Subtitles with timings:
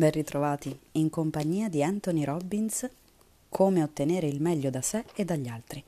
[0.00, 2.88] Ben ritrovati in compagnia di Anthony Robbins
[3.50, 5.84] Come ottenere il meglio da sé e dagli altri.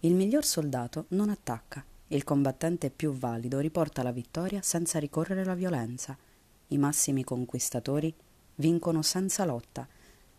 [0.00, 5.54] Il miglior soldato non attacca, il combattente più valido riporta la vittoria senza ricorrere alla
[5.54, 6.18] violenza.
[6.66, 8.12] I massimi conquistatori
[8.56, 9.86] vincono senza lotta.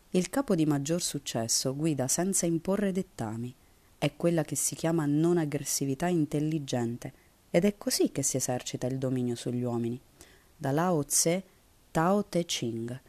[0.09, 3.55] Il capo di maggior successo guida senza imporre dettami.
[3.97, 7.13] È quella che si chiama non aggressività intelligente
[7.51, 9.97] ed è così che si esercita il dominio sugli uomini.
[10.57, 11.55] Da Lao Tse
[11.97, 13.01] Tao Te Ching.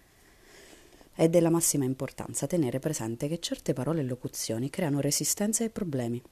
[1.13, 6.23] È della massima importanza tenere presente che certe parole e locuzioni creano resistenze e problemi.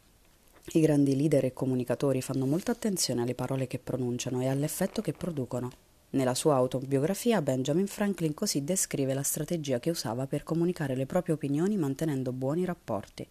[0.72, 5.12] I grandi leader e comunicatori fanno molta attenzione alle parole che pronunciano e all'effetto che
[5.12, 5.70] producono.
[6.12, 11.34] Nella sua autobiografia Benjamin Franklin così descrive la strategia che usava per comunicare le proprie
[11.34, 13.26] opinioni mantenendo buoni rapporti.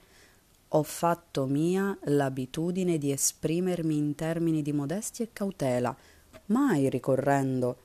[0.67, 5.97] Ho fatto mia l'abitudine di esprimermi in termini di modestia e cautela,
[6.45, 7.84] mai ricorrendo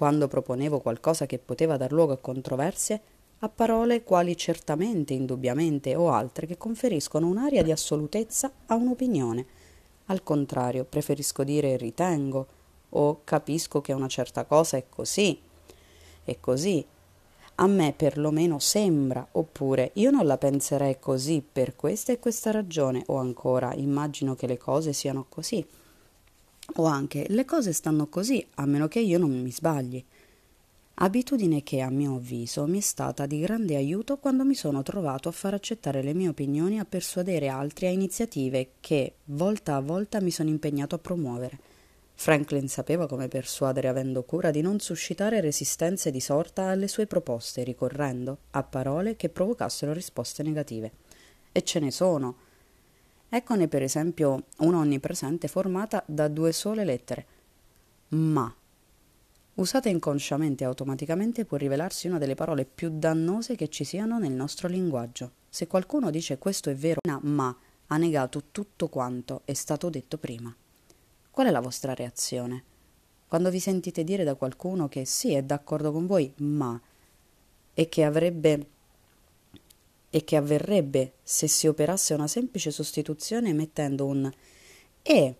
[0.00, 3.02] quando proponevo qualcosa che poteva dar luogo a controversie,
[3.40, 9.46] a parole quali certamente, indubbiamente o altre che conferiscono un'aria di assolutezza a un'opinione.
[10.06, 12.46] Al contrario, preferisco dire ritengo
[12.88, 15.38] o capisco che una certa cosa è così.
[16.24, 16.82] E così.
[17.56, 23.02] A me perlomeno sembra, oppure io non la penserei così per questa e questa ragione,
[23.08, 25.62] o ancora immagino che le cose siano così
[26.76, 30.04] o anche le cose stanno così a meno che io non mi sbagli.
[31.02, 35.30] Abitudine che, a mio avviso, mi è stata di grande aiuto quando mi sono trovato
[35.30, 39.80] a far accettare le mie opinioni e a persuadere altri a iniziative che, volta a
[39.80, 41.58] volta, mi sono impegnato a promuovere.
[42.12, 47.64] Franklin sapeva come persuadere avendo cura di non suscitare resistenze di sorta alle sue proposte,
[47.64, 50.92] ricorrendo a parole che provocassero risposte negative.
[51.50, 52.36] E ce ne sono
[53.32, 57.26] Eccone per esempio una onnipresente formata da due sole lettere.
[58.08, 58.52] Ma.
[59.54, 64.32] Usata inconsciamente e automaticamente può rivelarsi una delle parole più dannose che ci siano nel
[64.32, 65.30] nostro linguaggio.
[65.48, 67.56] Se qualcuno dice questo è vero, ma
[67.86, 70.52] ha negato tutto quanto è stato detto prima.
[71.30, 72.64] Qual è la vostra reazione?
[73.28, 76.80] Quando vi sentite dire da qualcuno che sì, è d'accordo con voi, ma
[77.72, 78.66] e che avrebbe
[80.10, 84.30] e che avverrebbe se si operasse una semplice sostituzione mettendo un
[85.02, 85.34] e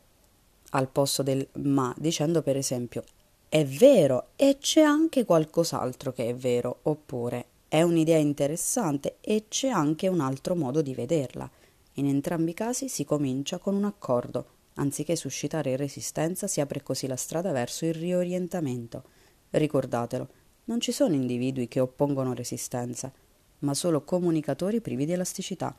[0.71, 3.05] al posto del ma, dicendo per esempio
[3.53, 9.67] è vero e c'è anche qualcos'altro che è vero, oppure è un'idea interessante e c'è
[9.67, 11.51] anche un altro modo di vederla.
[11.95, 17.09] In entrambi i casi si comincia con un accordo, anziché suscitare resistenza si apre così
[17.09, 19.03] la strada verso il riorientamento.
[19.51, 20.29] Ricordatelo,
[20.67, 23.13] non ci sono individui che oppongono resistenza,
[23.61, 25.75] ma solo comunicatori privi di elasticità,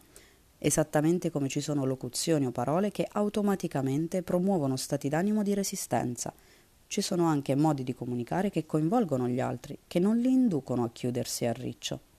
[0.58, 6.34] esattamente come ci sono locuzioni o parole che automaticamente promuovono stati d'animo di resistenza.
[6.88, 10.90] Ci sono anche modi di comunicare che coinvolgono gli altri, che non li inducono a
[10.92, 12.11] chiudersi a riccio.